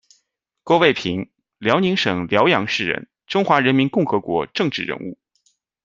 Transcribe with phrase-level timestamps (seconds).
[0.63, 1.29] 郭卫平，
[1.59, 5.19] 辽宁省辽阳市人，中华人民共和国政治人物。